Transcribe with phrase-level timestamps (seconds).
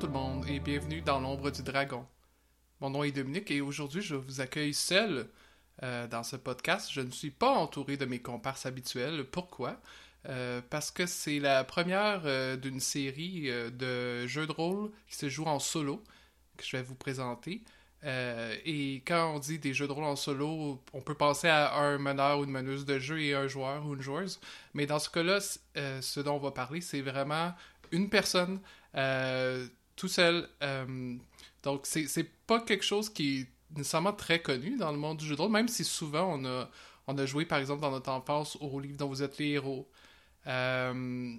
[0.00, 2.06] Tout le monde et bienvenue dans l'ombre du dragon.
[2.80, 5.28] Mon nom est Dominique et aujourd'hui je vous accueille seul
[5.82, 6.88] euh, dans ce podcast.
[6.90, 9.26] Je ne suis pas entouré de mes comparses habituels.
[9.30, 9.78] Pourquoi?
[10.26, 15.28] Euh, Parce que c'est la première euh, d'une série de jeux de rôle qui se
[15.28, 16.02] joue en solo
[16.56, 17.62] que je vais vous présenter.
[18.02, 21.98] Et quand on dit des jeux de rôle en solo, on peut penser à un
[21.98, 24.40] meneur ou une meneuse de jeu et un joueur ou une joueuse.
[24.72, 27.52] Mais dans ce cas-là, ce dont on va parler, c'est vraiment
[27.92, 28.60] une personne
[28.96, 29.68] euh,
[30.00, 30.48] tout seul.
[30.62, 31.16] euh,
[31.62, 35.36] donc, c'est pas quelque chose qui est nécessairement très connu dans le monde du jeu
[35.36, 36.70] de rôle, même si souvent on a,
[37.06, 39.86] on a joué, par exemple, dans notre enfance au livre dont vous êtes les héros.
[40.46, 41.34] Euh,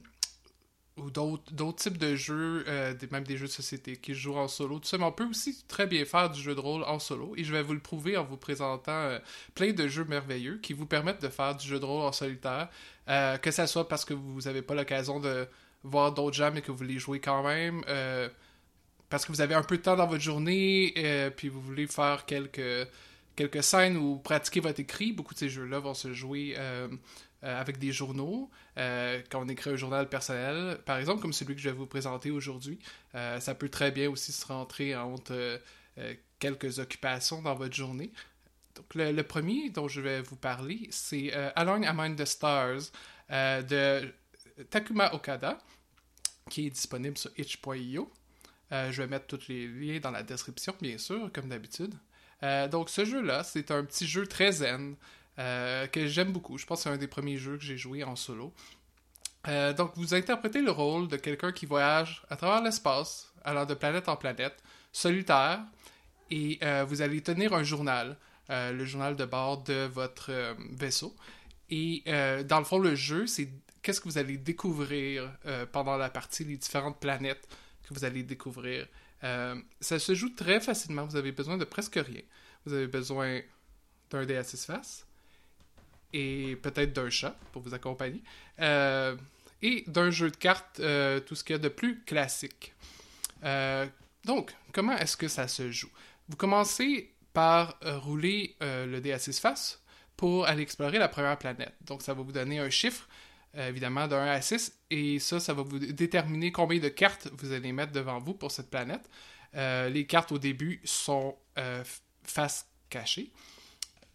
[0.98, 4.78] ou d'autres types de jeux, euh, même des jeux de société qui jouent en solo,
[4.78, 7.34] tout ça, mais on peut aussi très bien faire du jeu de rôle en solo,
[7.38, 9.18] et je vais vous le prouver en vous présentant euh,
[9.56, 12.70] plein de jeux merveilleux qui vous permettent de faire du jeu de rôle en solitaire,
[13.08, 15.48] que ça soit parce que vous n'avez pas l'occasion de
[15.84, 17.84] voir d'autres gens, mais que vous voulez jouer quand même,
[19.12, 21.86] parce que vous avez un peu de temps dans votre journée, euh, puis vous voulez
[21.86, 22.88] faire quelques,
[23.36, 25.12] quelques scènes ou pratiquer votre écrit.
[25.12, 26.88] Beaucoup de ces jeux-là vont se jouer euh,
[27.44, 31.62] euh, avec des journaux, quand on écrit un journal personnel, par exemple, comme celui que
[31.62, 32.80] je vais vous présenter aujourd'hui.
[33.14, 35.60] Ça peut très bien aussi se rentrer entre
[36.40, 38.12] quelques occupations dans votre journée.
[38.76, 42.92] Donc, le, premier dont je vais vous parler, c'est euh, Along Among the Stars
[43.30, 44.14] de
[44.70, 45.60] Takuma Okada,
[46.50, 48.10] qui est disponible sur itch.io.
[48.72, 51.94] Euh, je vais mettre tous les liens dans la description, bien sûr, comme d'habitude.
[52.44, 54.96] Euh, donc, ce jeu-là, c'est un petit jeu très zen
[55.40, 56.58] euh, que j'aime beaucoup.
[56.58, 58.54] Je pense que c'est un des premiers jeux que j'ai joué en solo.
[59.76, 64.08] Donc, vous interprétez le rôle de quelqu'un qui voyage à travers l'espace, allant de planète
[64.08, 65.62] en planète, solitaire,
[66.30, 68.18] et vous allez tenir un journal,
[68.50, 71.16] le journal de bord de votre vaisseau.
[71.72, 72.04] Et
[72.46, 73.50] dans le fond, le jeu, c'est
[73.82, 75.32] qu'est-ce que vous allez découvrir
[75.72, 77.48] pendant la partie, les différentes planètes
[77.84, 78.88] que vous allez découvrir.
[79.24, 82.22] Euh, ça se joue très facilement, vous avez besoin de presque rien.
[82.66, 83.42] Vous avez besoin
[84.10, 85.06] d'un dé à six faces
[86.14, 88.22] et peut-être d'un chat pour vous accompagner.
[88.60, 89.16] Euh,
[89.62, 92.74] et d'un jeu de cartes, euh, tout ce qu'il y a de plus classique.
[94.26, 95.90] Donc, comment est-ce que ça se joue?
[96.30, 99.82] Vous commencez par rouler le dé à six faces
[100.16, 101.74] pour aller explorer la première planète.
[101.86, 103.08] Donc, ça va vous donner un chiffre,
[103.56, 107.52] évidemment, de 1 à 6, et ça, ça va vous déterminer combien de cartes vous
[107.52, 109.10] allez mettre devant vous pour cette planète.
[109.56, 111.84] Euh, les cartes au début sont euh,
[112.24, 113.32] face cachée.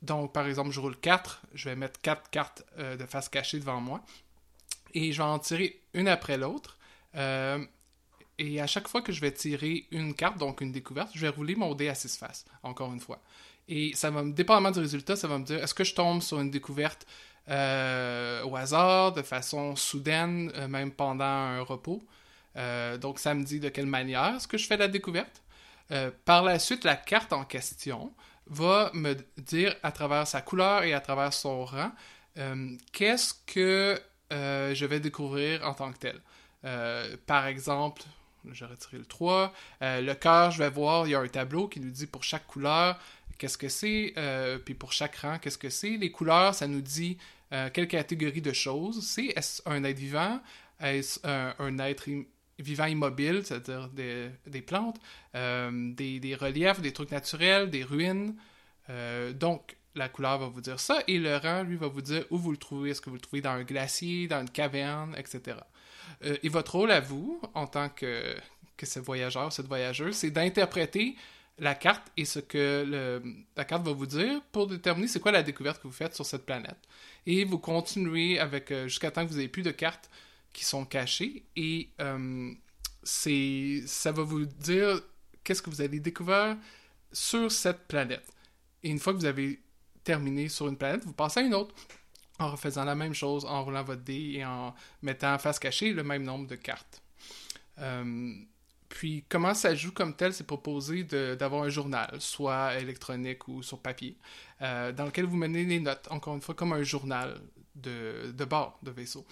[0.02, 3.58] Donc, par exemple, je roule 4, je vais mettre 4 cartes euh, de face cachée
[3.58, 4.02] devant moi,
[4.94, 6.78] et je vais en tirer une après l'autre.
[7.16, 7.64] Euh,
[8.38, 11.28] et à chaque fois que je vais tirer une carte, donc une découverte, je vais
[11.28, 13.20] rouler mon dé à 6 faces, encore une fois.
[13.68, 16.22] Et ça va me, dépendamment du résultat, ça va me dire est-ce que je tombe
[16.22, 17.06] sur une découverte
[17.48, 22.04] euh, au hasard, de façon soudaine, euh, même pendant un repos.
[22.56, 25.42] Euh, donc ça me dit de quelle manière est-ce que je fais la découverte.
[26.24, 28.12] Par la suite, la carte en question
[28.48, 31.92] va me dire à travers sa couleur et à travers son rang
[32.92, 34.02] qu'est-ce que
[34.32, 36.20] je vais découvrir en tant que tel.
[37.26, 38.02] Par exemple,
[38.50, 39.52] j'ai retiré le 3.
[39.82, 42.24] Euh, le cœur, je vais voir, il y a un tableau qui nous dit pour
[42.24, 42.98] chaque couleur
[43.38, 44.12] qu'est-ce que c'est,
[44.64, 45.98] puis pour chaque rang, qu'est-ce que c'est.
[45.98, 47.16] Les couleurs, ça nous dit
[47.52, 49.06] euh, quelle catégorie de choses?
[49.06, 49.26] C'est.
[49.36, 50.40] Est-ce un être vivant?
[50.80, 52.08] Est-ce un, un être
[52.58, 54.98] vivant immobile, c'est-à-dire des, des plantes,
[55.34, 58.34] euh, des, des reliefs, des trucs naturels, des ruines?
[58.90, 62.24] Euh, donc, la couleur va vous dire ça, et le rang, lui, va vous dire
[62.30, 62.90] où vous le trouvez.
[62.90, 65.58] Est-ce que vous le trouvez dans un glacier, dans une caverne, etc.
[66.24, 68.34] Euh, et votre rôle à vous, en tant que,
[68.76, 71.16] que ce voyageur, cette voyageuse, c'est d'interpréter
[71.58, 73.22] la carte et ce que
[73.56, 76.26] la carte va vous dire pour déterminer c'est quoi la découverte que vous faites sur
[76.26, 76.78] cette planète.
[77.26, 80.10] Et vous continuez avec euh, jusqu'à temps que vous n'ayez plus de cartes
[80.52, 82.52] qui sont cachées et euh,
[83.04, 85.00] ça va vous dire
[85.44, 86.56] qu'est-ce que vous allez découvrir
[87.12, 88.26] sur cette planète.
[88.82, 89.60] Et une fois que vous avez
[90.04, 91.74] terminé sur une planète, vous passez à une autre
[92.38, 96.04] en refaisant la même chose, en roulant votre dé et en mettant face cachée le
[96.04, 97.02] même nombre de cartes.
[97.78, 98.34] Euh,
[98.88, 103.78] puis, comment ça joue comme tel, c'est proposé d'avoir un journal, soit électronique ou sur
[103.80, 104.16] papier,
[104.62, 107.40] euh, dans lequel vous menez les notes, encore une fois, comme un journal
[107.74, 109.26] de, bord de vaisseau.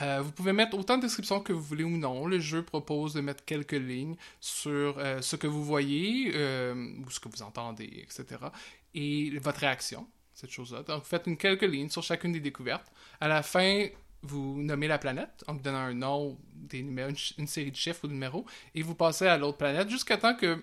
[0.00, 2.26] Euh, vous pouvez mettre autant de descriptions que vous voulez ou non.
[2.26, 7.20] Le jeu propose de mettre quelques lignes sur euh, ce que vous voyez ou ce
[7.20, 8.26] que vous entendez, etc.
[8.94, 10.82] Et votre réaction, cette chose-là.
[10.82, 12.90] Donc, vous faites quelques lignes sur chacune des découvertes.
[13.20, 13.86] À la fin,
[14.24, 16.38] vous nommez la planète en vous donnant un nom,
[16.72, 18.44] une, série de chiffres ou de numéros,
[18.74, 20.62] et vous passez à l'autre planète jusqu'à temps que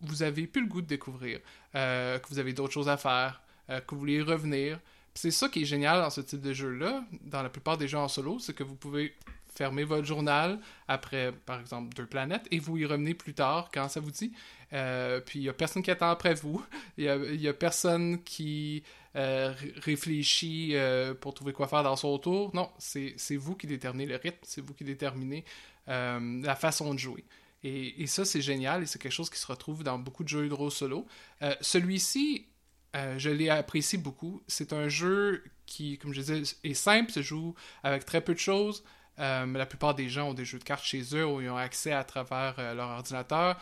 [0.00, 1.40] vous avez plus le goût de découvrir,
[1.72, 4.78] que vous avez d'autres choses à faire, que vous voulez revenir.
[5.14, 7.98] C'est ça qui est génial dans ce type de jeu-là, dans la plupart des jeux
[7.98, 9.14] en solo, c'est que vous pouvez
[9.58, 13.88] fermer votre journal après, par exemple, deux planètes et vous y revenez plus tard quand
[13.88, 14.32] ça vous dit.
[14.72, 16.64] Euh, puis il n'y a personne qui attend après vous.
[16.96, 17.04] Il
[17.40, 18.84] n'y a, personne qui
[19.16, 22.54] euh, réfléchit euh, pour trouver quoi faire dans son tour.
[22.54, 25.44] Non, c'est vous qui déterminez le rythme, c'est vous qui déterminez
[25.86, 27.24] la façon de jouer.
[27.64, 30.28] Et, et ça, c'est génial et c'est quelque chose qui se retrouve dans beaucoup de
[30.28, 31.06] jeux de rôle solo.
[31.60, 32.46] Celui-ci
[33.16, 34.42] je l'ai apprécié beaucoup.
[34.48, 38.38] C'est un jeu qui, comme je disais, est simple, se joue avec très peu de
[38.38, 38.82] choses.
[39.18, 41.56] Euh, la plupart des gens ont des jeux de cartes chez eux où ils ont
[41.56, 43.56] accès à travers euh, leur ordinateur.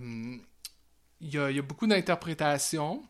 [0.00, 0.40] Il
[1.20, 3.02] y, a, beaucoup d'interprétations.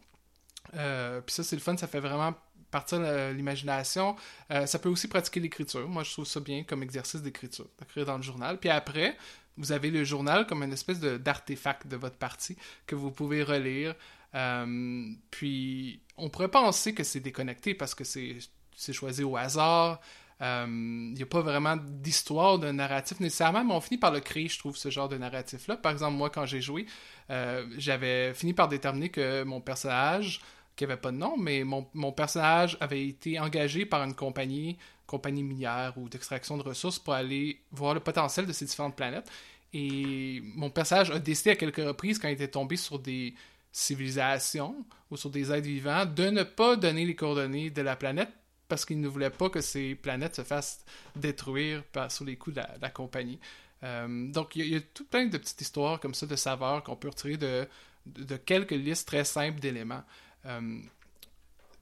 [0.71, 2.35] Puis ça, c'est le fun, ça fait vraiment
[2.71, 4.17] partir de l'imagination.
[4.51, 5.89] ça peut aussi pratiquer l'écriture.
[5.89, 8.59] Moi, je trouve ça bien comme exercice d'écriture, d'écrire dans le journal.
[8.59, 9.17] Puis après,
[9.57, 12.57] vous avez le journal comme une espèce d'artefact de, votre partie
[12.87, 13.95] que vous pouvez relire.
[14.35, 20.01] Euh, puis, on pourrait penser que c'est déconnecté parce que c'est choisi au hasard.
[20.41, 24.21] Il euh, n'y a pas vraiment d'histoire, de narratif nécessairement, mais on finit par le
[24.21, 25.77] créer, je trouve, ce genre de narratif-là.
[25.77, 26.87] Par exemple, moi, quand j'ai joué,
[27.31, 30.41] euh, j'avais fini par déterminer que mon personnage,
[30.77, 34.77] qui n'avait pas de nom, mais mon, mon, personnage avait été engagé par une compagnie,
[35.07, 39.31] compagnie minière ou d'extraction de ressources pour aller voir le potentiel de ces différentes planètes.
[39.73, 43.35] Et mon personnage a décidé à quelques reprises, quand il était tombé sur des,
[43.75, 44.77] civilisations
[45.11, 48.31] ou sur des êtres vivants de ne pas donner les coordonnées de la planète
[48.75, 50.85] parce qu'ils ne voulaient pas que ces planètes se fassent
[51.15, 53.39] détruire par, sur les coups de la, compagnie.
[53.85, 56.97] Euh, donc, il y, a tout plein de petites histoires comme ça de saveurs qu'on
[56.97, 57.69] peut retirer de,
[58.07, 60.03] de, quelques listes très simples d'éléments.
[60.47, 60.81] Euh,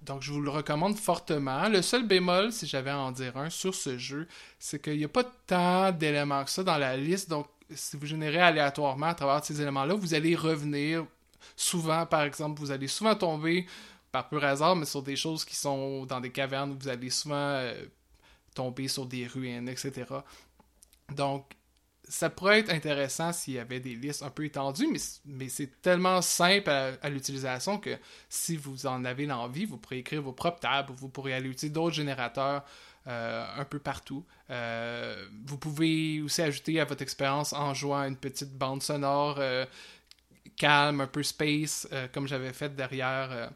[0.02, 1.66] donc, je vous le recommande fortement.
[1.70, 4.28] Le seul bémol, si j'avais à en dire un sur ce jeu,
[4.58, 7.30] c'est qu'il n'y a pas tant d'éléments que ça dans la liste.
[7.30, 11.06] Donc, si vous générez aléatoirement à travers ces éléments-là, vous allez revenir
[11.56, 13.64] souvent, par exemple, vous allez souvent tomber,
[14.12, 17.34] par pur hasard, mais sur des choses qui sont dans des cavernes, vous allez souvent
[17.34, 17.86] euh,
[18.54, 20.04] tomber sur des ruines, etc.
[21.16, 21.46] Donc,
[22.06, 24.86] ça pourrait être intéressant s'il y avait des listes un peu étendues,
[25.24, 27.96] mais, c'est tellement simple à, l'utilisation que
[28.28, 31.72] si vous en avez l'envie, vous pourrez écrire vos propres tables, vous pourrez aller utiliser
[31.72, 32.64] d'autres générateurs
[33.06, 34.26] euh, un peu partout.
[34.50, 39.40] Euh, vous pouvez aussi ajouter à votre expérience en jouant une petite bande sonore
[40.56, 43.50] calme, un peu space, comme j'avais fait derrière,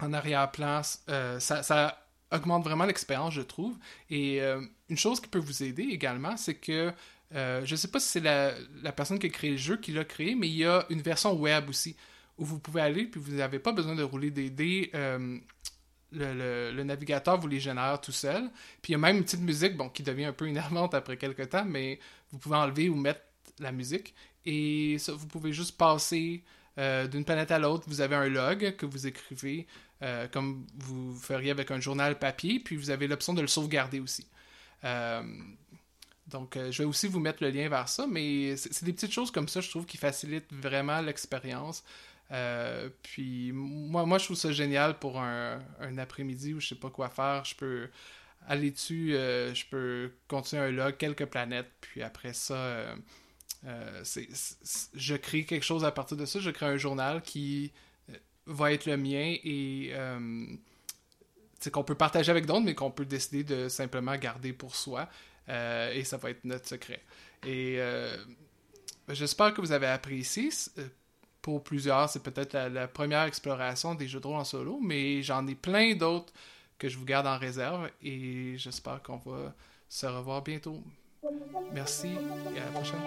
[0.00, 0.82] en arrière-plan.
[1.08, 3.76] Euh, ça, augmente vraiment l'expérience, je trouve.
[4.10, 6.92] Et une chose qui peut vous aider également, c'est que
[7.32, 10.04] je ne sais pas si c'est la, personne qui a créé le jeu qui l'a
[10.04, 11.96] créé, mais il y a une version web aussi
[12.36, 14.90] où vous pouvez aller puis vous n'avez pas besoin de rouler des dés.
[16.12, 18.50] Le, navigateur vous les génère tout seul.
[18.82, 21.16] Puis il y a même une petite musique bon, qui devient un peu énervante après
[21.16, 21.98] quelques temps, mais
[22.30, 23.22] vous pouvez enlever ou mettre
[23.58, 24.14] la musique.
[24.44, 26.42] Et ça, vous pouvez juste passer
[26.78, 27.84] euh, d'une planète à l'autre.
[27.88, 29.66] Vous avez un log que vous écrivez
[30.02, 34.00] euh, comme vous feriez avec un journal papier, puis vous avez l'option de le sauvegarder
[34.00, 34.26] aussi.
[34.84, 35.22] Euh,
[36.26, 39.30] donc, je vais aussi vous mettre le lien vers ça, mais c'est des petites choses
[39.30, 41.82] comme ça, je trouve, qui facilitent vraiment l'expérience.
[43.02, 45.60] puis moi, moi, je trouve ça génial pour un,
[45.96, 47.46] après-midi où je sais pas quoi faire.
[47.46, 47.88] Je peux
[48.46, 52.94] aller dessus, je peux continuer un log, quelques planètes, puis après ça,
[53.66, 54.04] euh,
[54.94, 56.40] je crée quelque chose à partir de ça.
[56.40, 57.87] Je crée un journal qui euh,
[58.48, 60.46] va être le mien et euh,
[61.72, 65.08] qu'on peut partager avec d'autres, mais qu'on peut décider de simplement garder pour soi.
[65.48, 67.00] et ça va être notre secret.
[67.46, 67.78] Et
[69.08, 70.50] j'espère que vous avez apprécié.
[71.42, 75.46] Pour plusieurs, c'est peut-être la, première exploration des jeux de rôle en solo, mais j'en
[75.46, 76.32] ai plein d'autres
[76.78, 79.54] que je vous garde en réserve et j'espère qu'on va
[79.88, 80.82] se revoir bientôt.
[81.72, 82.08] Merci
[82.54, 83.00] et à la prochaine.